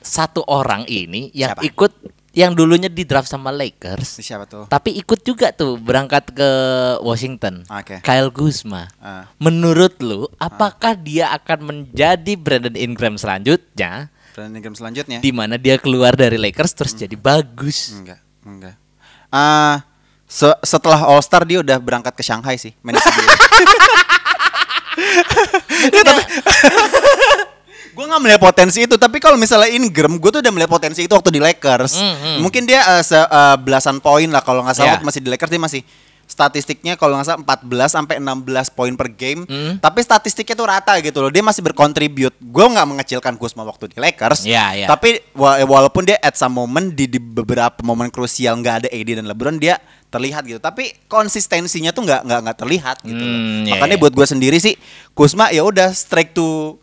[0.00, 1.66] satu orang ini yang Siapa?
[1.66, 1.92] ikut
[2.30, 6.50] yang dulunya di draft sama Lakers siapa tuh tapi ikut juga tuh berangkat ke
[7.00, 7.98] Washington Oke.
[8.00, 9.26] Kyle Kuzma Ah.
[9.36, 15.76] menurut lu apakah dia akan menjadi Brandon Ingram selanjutnya Brandon Ingram selanjutnya di mana dia
[15.76, 18.74] keluar dari Lakers terus jadi bagus Enggak, enggak.
[19.28, 19.82] Ah,
[20.24, 22.72] se- setelah All Star dia udah berangkat ke Shanghai sih.
[25.88, 26.22] Ya, tapi
[27.96, 28.94] gue nggak melihat potensi itu.
[28.94, 31.98] Tapi kalau misalnya Ingram, gue tuh udah melihat potensi itu waktu di Lakers.
[31.98, 32.36] Hmm, hmm.
[32.40, 35.50] Mungkin dia eh, se- eh, belasan poin lah kalau nggak salah waktu masih di Lakers
[35.50, 35.80] dia masih
[36.28, 39.48] statistiknya kalau nggak salah 14 sampai 16 poin per game.
[39.48, 39.80] Hmm.
[39.80, 41.32] Tapi statistiknya tuh rata gitu loh.
[41.32, 42.36] Dia masih berkontribut.
[42.36, 44.44] Gue nggak mengecilkan Kuzma waktu di Lakers.
[44.44, 44.86] Ya, ya.
[44.86, 49.08] Tapi wa- walaupun dia at some moment di, di beberapa momen krusial nggak ada AD
[49.16, 50.60] dan LeBron dia terlihat gitu.
[50.60, 53.16] Tapi konsistensinya tuh nggak nggak nggak terlihat gitu.
[53.16, 53.32] loh.
[53.32, 54.02] Hmm, ya, Makanya ya.
[54.04, 54.76] buat gue sendiri sih
[55.12, 56.76] Kuzma ya udah strike to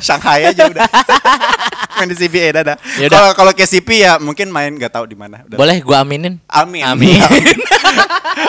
[0.00, 0.84] Shanghai aja udah.
[1.96, 2.76] main di CBA dadah.
[3.08, 5.42] Kalau kalau KCP ya mungkin main nggak tahu di mana.
[5.48, 6.84] Boleh gua aminin Amin.
[6.84, 7.18] Amin.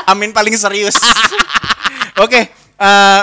[0.06, 1.00] Amin paling serius.
[2.24, 3.22] Oke, eh,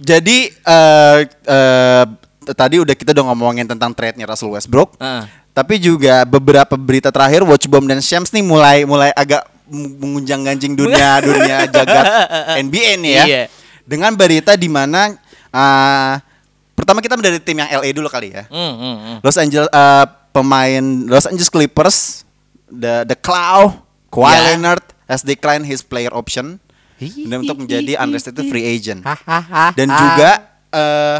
[0.00, 2.04] jadi eh, eh,
[2.56, 4.96] tadi udah kita udah ngomongin tentang trade-nya Russell Westbrook.
[4.98, 5.24] Heeh.
[5.50, 10.72] Tapi juga beberapa berita terakhir Watch Bomb dan Shams nih mulai mulai agak meng- mengunjang-ganjing
[10.78, 12.04] dunia dunia jagat
[12.64, 13.24] NBA nih ya.
[13.28, 13.42] Iya.
[13.84, 15.12] Dengan berita di mana
[15.52, 16.12] eh,
[16.90, 18.50] pertama kita dari tim yang LA dulu kali ya.
[18.50, 19.16] Hmm, hmm, hmm.
[19.22, 22.26] Los Angeles eh, pemain Los Angeles Clippers
[22.66, 23.78] the the Claw
[24.10, 24.40] Kawhi Ya.
[24.50, 26.58] Leonard has declined his player option
[26.98, 29.06] dan untuk menjadi unrestricted free agent.
[29.78, 30.30] Dan juga
[30.74, 31.18] eh,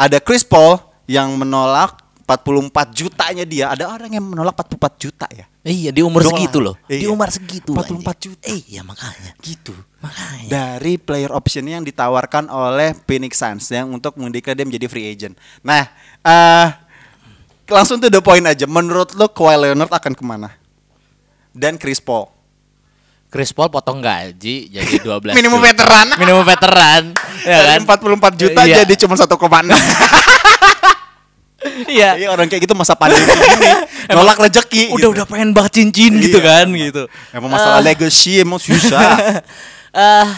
[0.00, 3.68] ada Chris Paul yang menolak 44 jutanya dia.
[3.76, 5.49] Ada orang yang menolak 44 juta ya.
[5.60, 6.32] Iya di umur Dolar.
[6.32, 6.74] segitu loh.
[6.88, 7.12] Di Iya.
[7.12, 7.76] umur segitu.
[7.76, 7.84] 44
[8.16, 8.32] anjing.
[8.32, 8.44] juta.
[8.48, 9.32] Eh, iya makanya.
[9.38, 9.76] Gitu.
[10.00, 10.48] Makanya.
[10.48, 15.36] Dari player option yang ditawarkan oleh Phoenix Suns yang untuk mendeklar dia menjadi free agent.
[15.60, 15.84] Nah,
[16.22, 16.68] eh
[17.68, 18.64] langsung to the point aja.
[18.64, 20.48] Menurut lo Kawhi Leonard akan ke mana?
[21.52, 22.32] Dan Chris Paul.
[23.28, 25.68] Chris Paul potong gaji jadi 12 Minimum juta.
[25.70, 26.06] veteran.
[26.16, 27.02] Minimum veteran.
[27.46, 28.00] ya Dari kan?
[28.00, 28.76] 44 juta Iya.
[28.82, 29.76] jadi cuma 1,6.
[31.86, 32.16] Iya.
[32.16, 33.68] Iya orang kayak gitu masa pandemi gini
[34.16, 34.96] nolak rezeki.
[34.96, 36.80] Udah udah pengen banget cincin gitu Iya, kan emang.
[36.88, 37.02] gitu.
[37.30, 39.42] Emang masalah Eh, legacy emang susah.
[39.94, 40.28] eh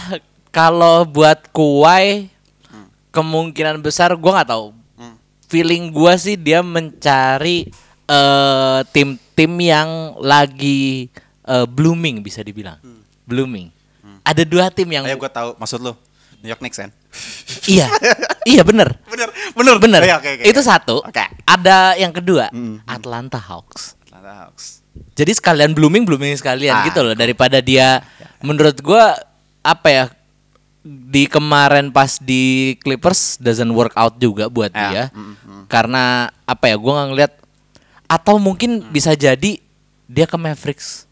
[0.50, 2.26] kalau buat Kuwai
[3.10, 4.74] kemungkinan besar gua nggak tahu.
[5.46, 7.68] Feeling gua sih dia mencari
[8.04, 11.12] eh, tim-tim yang lagi
[11.44, 12.80] eh, blooming bisa dibilang.
[13.22, 13.70] Blooming.
[14.22, 15.94] Ada dua tim yang Ayo gue tahu maksud lu.
[16.38, 16.90] New York Knicks kan?
[17.68, 17.86] Iya.
[18.48, 18.96] iya bener.
[19.08, 20.00] Bener, bener, Bener.
[20.02, 20.68] Iya, oke, oke, Itu oke.
[20.68, 20.96] satu.
[21.04, 21.24] Oke.
[21.44, 22.48] Ada yang kedua,
[22.84, 23.94] Atlanta Hawks.
[24.08, 24.80] Atlanta Hawks.
[25.16, 28.04] Jadi sekalian blooming blooming sekalian Ah, gitu loh daripada dia
[28.44, 29.16] menurut gua
[29.64, 30.04] apa ya
[30.84, 35.04] di kemarin pas di Clippers doesn't work out juga buat Ya, dia
[35.72, 37.32] karena apa ya gua nggak ngeliat
[38.04, 39.56] atau mungkin bisa jadi
[40.04, 41.08] dia ke Mavericks.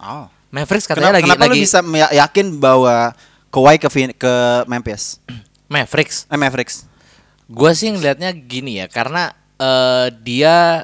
[0.00, 0.32] Oh.
[0.48, 1.78] Mavericks katanya Kenapa, lagi kenapa lagi lu bisa
[2.12, 2.96] yakin bahwa
[3.52, 4.34] Kawhi ke Phoen- ke
[4.64, 5.20] Memphis?
[5.68, 6.24] Mavericks.
[6.26, 6.88] Eh Mavericks.
[7.46, 10.82] Gua sih ngelihatnya gini ya karena eh, dia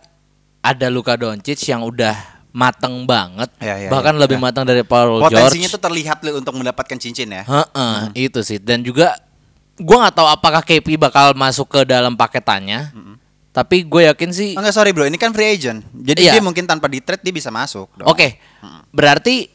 [0.61, 2.13] ada Luka Doncic yang udah
[2.51, 4.43] mateng banget, Ya, ya, bahkan ya, lebih ya.
[4.43, 5.75] matang dari Paul Potensinya George.
[5.75, 7.43] tuh terlihat untuk mendapatkan cincin ya.
[7.43, 8.59] Heeh, itu sih.
[8.59, 9.15] Dan juga
[9.77, 12.91] gua nggak tahu apakah KP bakal masuk ke dalam paketannya.
[13.49, 15.83] Tapi gue yakin sih enggak sorry bro, ini kan free agent.
[15.91, 16.33] Jadi Iya.
[16.37, 17.91] dia mungkin tanpa di trade dia bisa masuk.
[18.03, 18.39] Oke.
[18.89, 19.51] Berarti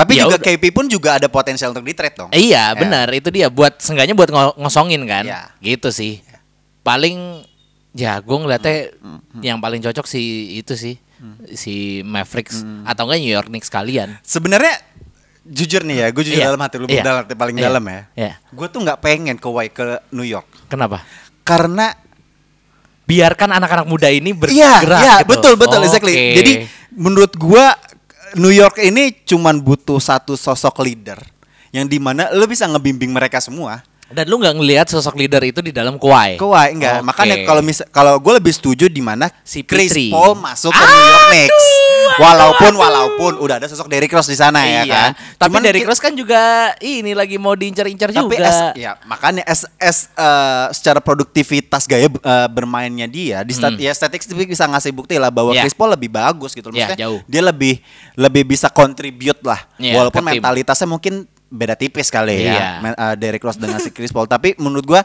[0.00, 0.44] Tapi Ya juga udah.
[0.46, 2.30] KP pun juga ada potensial untuk di trade dong.
[2.30, 2.78] eh, iya, Ya.
[2.78, 3.06] benar.
[3.10, 5.24] Itu dia buat seenggaknya buat ngo- ngosongin kan.
[5.24, 5.52] Iya.
[5.60, 6.24] Gitu sih.
[6.80, 7.44] Paling
[7.92, 8.94] ya gue ngeliatnya
[9.40, 10.96] yang paling cocok sih itu sih
[11.52, 14.16] si Mavericks atau enggak New York Knicks kalian.
[14.22, 14.78] Sebenarnya
[15.42, 16.48] jujur nih ya, gue jujur Iya.
[16.48, 17.02] dalam hati lu Iya.
[17.02, 17.64] dalam hati paling Iya.
[17.66, 18.00] dalam ya.
[18.14, 18.32] Iya.
[18.48, 21.04] Gue tuh nggak pengen Kawhi ke New York Kenapa?
[21.42, 21.92] karena
[23.04, 25.00] Biarkan anak-anak muda ini Iya, bergerak.
[25.02, 25.28] iya, gitu.
[25.28, 25.86] betul, betul, Oke.
[25.90, 26.14] exactly.
[26.30, 26.52] Jadi
[26.94, 27.74] menurut gua
[28.38, 31.18] New York ini cuman butuh satu sosok leader
[31.70, 33.82] yang di mana lo bisa ngebimbing mereka semua.
[34.10, 36.34] dan lu nggak ngelihat sosok leader itu di dalam Kawhi.
[36.34, 36.98] Kawhi enggak.
[36.98, 37.06] Oke.
[37.14, 39.94] Makanya kalau misal kalau gue lebih setuju di mana Si Chris.
[40.10, 41.66] Paul masuk ke New York Knicks.
[42.16, 44.84] Walaupun walaupun udah ada sosok Derrick Rose di sana ya iya.
[44.86, 45.10] kan.
[45.36, 46.40] Tapi Cuman Derrick Rose kan juga
[46.78, 48.46] ini lagi mau diincar-incar tapi juga.
[48.46, 53.90] as- ya makanya as, as eh, secara produktivitas gaya eh, bermainnya dia di stat, ya
[53.90, 55.56] statistik bisa ngasih bukti lah bahwa Hmm.
[55.56, 55.62] Ya.
[55.64, 57.20] Chris Paul lebih bagus gitu Ya, Maksudnya jauh.
[57.24, 57.74] dia lebih
[58.14, 60.38] lebih bisa contribute lah Ya, walaupun tim.
[60.38, 61.14] mentalitasnya mungkin
[61.46, 62.54] beda tipis kali Iya.
[62.78, 65.02] ya eh, Derrick Rose dengan si Chris Paul tapi menurut gua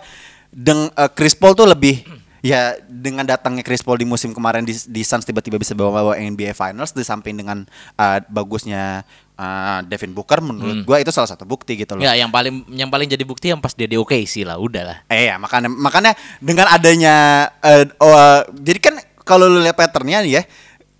[0.47, 2.05] deng eh, Chris Paul tuh lebih
[2.45, 6.53] ya dengan datangnya Chris Paul di musim kemarin di, di Suns tiba-tiba bisa bawa-bawa NBA
[6.53, 7.65] Finals di samping dengan
[7.97, 9.01] eh, bagusnya
[9.33, 12.93] eh, Devin Booker menurut gua itu salah satu bukti gitu loh Ya, yang paling yang
[12.93, 15.01] paling jadi bukti yang pas dia di OKC lah, udahlah.
[15.09, 20.33] Eh ya makanya makanya dengan adanya eh, oh, jadi kan kalau lu lihat patternnya nih
[20.37, 20.43] ya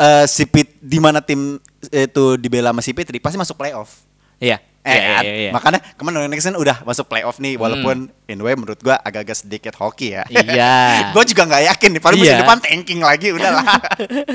[0.02, 1.62] eh, si Pit di mana tim
[1.94, 4.02] itu dibela sama si Pitri pasti masuk playoff.
[4.42, 4.58] Iya.
[4.86, 5.24] Eh, Iya, kan?
[5.26, 5.50] iya, iya.
[5.50, 9.74] makanya kemarin Knicks kan udah masuk playoff nih walaupun in way menurut gua agak-agak sedikit
[9.74, 10.22] hoki ya.
[10.30, 10.78] Iya.
[11.18, 12.42] gua juga nggak yakin nih paling musim Iya.
[12.46, 13.66] depan tanking lagi udahlah.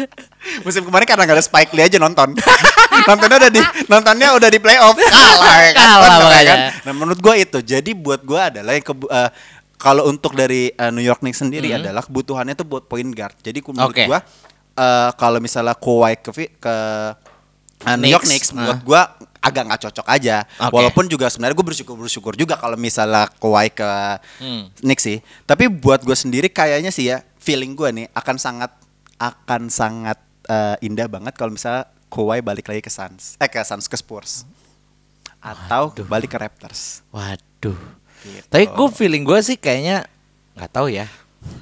[0.67, 2.35] musim kemarin karena nggak ada Spike Lee aja nonton.
[3.09, 5.87] Nontonnya udah di nontonnya udah di playoff kalah ya kan.
[5.87, 6.55] Kalah makanya.
[6.83, 7.59] Nah, menurut gua itu.
[7.61, 9.31] Jadi buat gua adalah yang kebu- eh,
[9.77, 13.39] kalau untuk dari eh, New York Knicks sendiri adalah kebutuhannya tuh buat point guard.
[13.39, 13.95] Jadi menurut Hmm.
[13.95, 14.05] Oke.
[14.05, 14.19] gua
[14.75, 16.75] eh, kalau misalnya Kawhi ke ke
[17.81, 18.85] eh, New York Knicks, Knicks buat ah.
[18.85, 19.03] gua
[19.41, 20.45] agak nggak cocok aja.
[20.61, 20.73] Oke.
[20.77, 23.91] Walaupun juga sebenarnya gue bersyukur bersyukur juga kalau misalnya Kawhi ke
[24.41, 24.69] Hmm.
[24.85, 25.19] Knicks sih.
[25.49, 28.71] Tapi buat gue sendiri kayaknya sih ya feeling gue nih akan sangat
[29.17, 33.41] akan sangat eh, indah banget kalau misalnya Kawhi balik lagi ke Suns.
[33.41, 34.45] Eh ke Suns ke Spurs.
[35.41, 37.01] Atau balik ke Raptors.
[37.09, 37.79] Waduh.
[38.21, 38.45] Gitu.
[38.53, 40.05] Tapi gue feeling gue sih kayaknya
[40.53, 41.09] nggak tahu ya.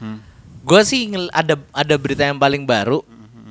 [0.02, 0.18] Hmm.
[0.66, 3.06] Gue sih ada ada berita yang paling baru.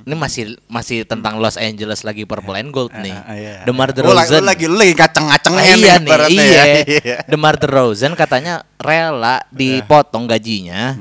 [0.07, 3.11] Ini masih masih tentang Los Angeles lagi purple and gold nih.
[3.11, 3.55] Ah, iya.
[3.67, 4.39] DeMar Oh, lagi, DeRozan.
[4.39, 6.47] lu lagi lu lagi ngaceng-ngacengnya iya nih, iya.
[6.47, 6.63] ya.
[7.03, 7.17] Iya.
[7.27, 10.95] DeMar DeRozan katanya rela dipotong gajinya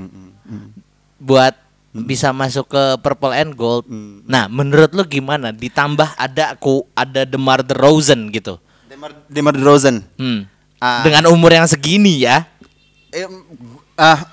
[1.16, 1.54] buat
[1.96, 3.86] bisa masuk ke purple and gold.
[4.26, 5.48] Nah, menurut lu gimana?
[5.48, 8.58] Ditambah ada ku ada DeMar DeRozan gitu.
[8.90, 10.02] Demar Demar DeRozan.
[10.18, 10.44] Hmm.
[10.76, 11.00] Ah.
[11.06, 12.44] Dengan umur yang segini ya.
[13.08, 13.24] Eh,
[13.96, 14.28] ah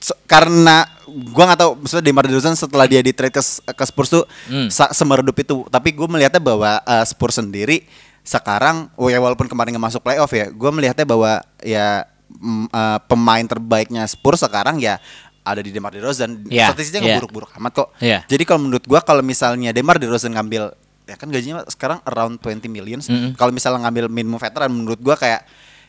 [0.00, 4.08] se- karena gua nggak tahu maksudnya Demar Derozan setelah dia di trade ke, ke Spurs
[4.08, 4.68] tuh Hmm.
[4.68, 7.84] semeredup itu tapi gue melihatnya bahwa eh, Spurs sendiri
[8.20, 12.98] sekarang oh ya walaupun kemarin nggak masuk playoff ya gue melihatnya bahwa ya mm, eh,
[13.04, 14.96] pemain terbaiknya Spurs sekarang ya
[15.40, 17.06] ada di Demar Derozan Ya, statistiknya ya.
[17.06, 18.24] nggak buruk-buruk amat kok Ya.
[18.24, 20.72] jadi kalau menurut gua kalau misalnya Demar Derozan ngambil
[21.04, 23.36] ya kan gajinya sekarang around 20 million Mm-mm.
[23.36, 25.44] kalau misalnya ngambil minimum veteran menurut gua kayak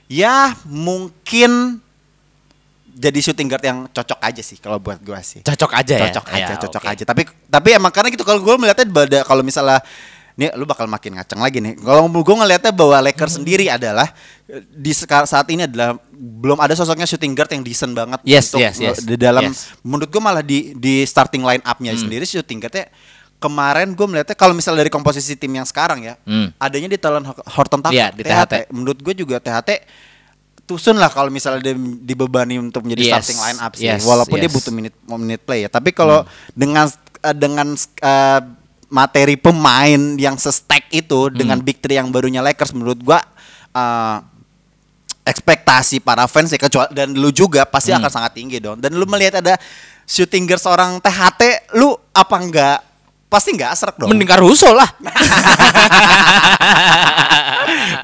[0.05, 1.79] ya mungkin
[2.95, 6.03] jadi shooting guard yang cocok aja sih kalau buat gua sih Cocok aja ya.
[6.07, 6.91] cocok aja Ya, cocok oke.
[6.91, 9.83] aja tapi tapi emang karena gitu kalau gue melihatnya pada kalau misalnya
[10.33, 14.11] nih lu bakal makin ngaceng lagi nih kalau gue ngelihatnya bahwa Lakers sendiri adalah
[14.69, 18.75] di saat ini adalah belum ada sosoknya shooting guard yang decent banget Yes, untuk yes,
[18.77, 18.97] yes.
[19.01, 19.75] di dalam Yes.
[19.79, 22.01] menurut gue malah di di starting line up-nya Hmm.
[22.01, 22.87] sendiri shooting guardnya
[23.37, 26.51] kemarin gue melihatnya kalau misalnya dari komposisi tim yang sekarang ya Hmm.
[26.55, 28.71] adanya di Talon Horton Tucker Iya, di THT.
[28.71, 29.83] menurut gue juga THT
[30.65, 34.41] Tusun lah kalau misalnya dia dibebani untuk menjadi Yes, starting line up sih yes, walaupun
[34.41, 34.55] dia yes.
[34.57, 36.25] butuh minute menit play ya tapi kalau
[36.57, 36.89] dengan
[37.21, 38.41] eh, dengan eh,
[38.89, 41.65] materi pemain yang se-stack itu dengan Hmm.
[41.69, 43.21] big three yang barunya Lakers menurut gua
[43.71, 44.17] eh,
[45.25, 48.01] ekspektasi para fans ya kecuali dan lu juga pasti Hmm.
[48.01, 48.77] akan sangat tinggi dong.
[48.77, 49.57] Dan lu melihat ada
[50.05, 52.77] shooting guard seorang THT, lu apa enggak
[53.25, 54.13] pasti enggak asrek dong.
[54.13, 54.85] Mending Caruso lah.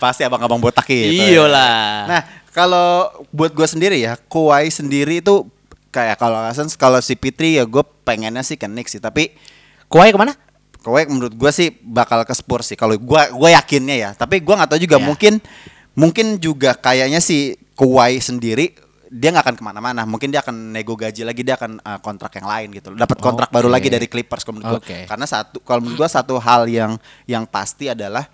[0.01, 1.13] pasti abang-abang botak itu.
[1.13, 2.09] Iyalah.
[2.09, 2.21] Nah,
[2.51, 5.47] kalau buat gue sendiri ya, Kawhi sendiri itu
[5.91, 9.31] kayak kalau Suns kalau si Pitri ya gue pengennya sih ke Knicks sih, tapi
[9.91, 10.35] Kawhi ke mana?
[10.83, 12.77] Kawhi menurut gue sih bakal ke Spurs sih.
[12.79, 15.05] Kalau gue gue yakinnya ya, tapi gue nggak tahu juga Iya.
[15.07, 15.33] mungkin
[15.95, 18.75] mungkin juga kayaknya si Kawhi sendiri
[19.11, 20.07] dia nggak akan ke mana-mana.
[20.07, 22.95] Mungkin dia akan nego gaji lagi, dia akan uh, kontrak yang lain gitu.
[22.95, 23.75] Dapat kontrak baru Oke.
[23.75, 24.87] lagi dari Clippers kalau menurut gua.
[24.87, 25.03] Oke.
[25.03, 26.95] Karena satu kalau menurut gua satu hal yang
[27.27, 28.31] yang pasti adalah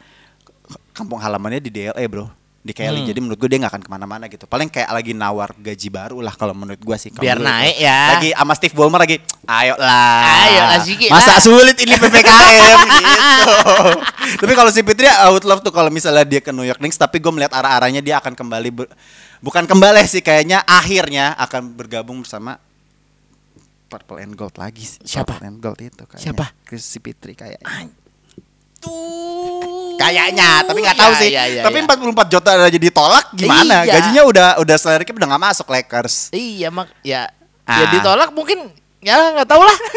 [0.93, 2.30] kampung halamannya di DLA bro
[2.67, 3.08] di Kelly Hmm.
[3.08, 6.19] jadi menurut gue dia nggak akan ke mana-mana gitu paling kayak lagi nawar gaji baru
[6.19, 7.88] lah kalau menurut gue sih Kalau Biar naik gua.
[7.88, 7.99] ya.
[8.12, 12.80] lagi sama Steve Ballmer lagi ayo lah Ayo lah, sikit masa lah." sulit ini PPKM
[12.91, 13.15] gitu
[14.38, 16.95] tapi kalau si Fitri I would love tuh kalau misalnya dia ke New York Knicks
[16.95, 18.91] tapi gue melihat arah-arahnya dia akan kembali ber-
[19.38, 22.60] bukan kembali sih kayaknya akhirnya akan bergabung bersama
[23.88, 24.99] Purple and Gold lagi sih.
[24.99, 25.39] Siapa?
[25.39, 26.19] Purple and Gold itu kayaknya.
[26.19, 26.45] Siapa?
[26.62, 27.88] Chris Fitri kayaknya.
[28.77, 29.56] Tuh.
[29.97, 31.29] Kayaknya, tapi nggak tahu Iya, sih.
[31.29, 31.86] iya, iya, tapi iya.
[31.86, 33.75] 44 juta aja ditolak gimana?
[33.81, 33.93] Iya.
[33.93, 36.29] Gajinya udah udah salary cap udah nggak masuk Lakers.
[36.31, 37.27] Iya mak ya
[37.63, 37.83] Ah.
[37.83, 39.77] ya ditolak mungkin ya nggak tahu lah.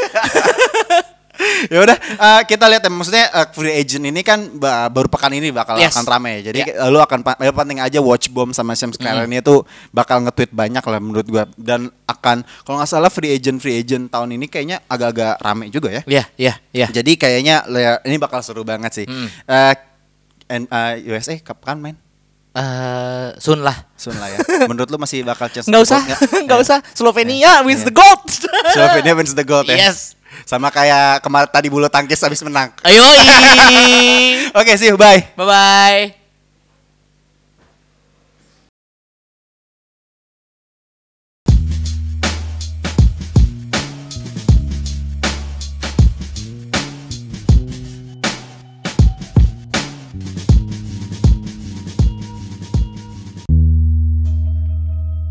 [1.67, 5.33] ya udah eh, kita lihat ya maksudnya eh, free agent ini kan ba- baru pekan
[5.33, 5.97] ini bakal Yes.
[5.97, 6.85] akan ramai jadi Ya.
[6.85, 10.53] eh, lu akan yang penting aja watch bomb sama Sam Scarlett ini tuh bakal nge-tweet
[10.53, 14.47] banyak lah menurut gua dan akan kalau nggak salah free agent free agent tahun ini
[14.47, 16.87] kayaknya agak-agak rame juga ya Iya iya iya.
[16.91, 19.25] jadi kayaknya le- ini bakal seru banget sih Hmm.
[19.43, 19.75] Eh,
[20.51, 21.97] and, eh, USA kapan main
[22.51, 23.87] Eh Sun lah.
[23.95, 26.19] Soon lah ya menurut lu masih bakal chance Nggak usah nggak?
[26.51, 26.65] nggak Ya.
[26.67, 27.53] usah Slovenia Ya.
[27.63, 27.87] wins Ya.
[27.87, 28.27] the gold.
[28.75, 30.19] Slovenia wins the gold ya Yes.
[30.43, 33.07] sama kayak kemarin tadi bulu tangkis habis menang Ayo.
[34.59, 36.20] oke see you bye Bye bye.